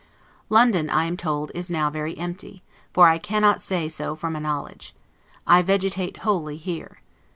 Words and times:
London, 0.49 0.89
I 0.89 1.03
am 1.03 1.15
told, 1.15 1.51
is 1.53 1.69
now 1.69 1.91
very 1.91 2.17
empty, 2.17 2.63
for 2.91 3.07
I 3.07 3.19
cannot 3.19 3.61
say 3.61 3.87
so 3.87 4.15
from 4.15 4.33
knowledge. 4.33 4.95
I 5.45 5.61
vegetate 5.61 6.17
wholly 6.25 6.57
here. 6.57 7.01